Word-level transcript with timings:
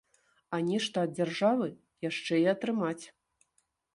А 0.57 0.59
нешта 0.69 1.03
ад 1.07 1.11
дзяржавы 1.19 1.67
яшчэ 2.09 2.33
і 2.45 2.47
атрымаць. 2.57 3.05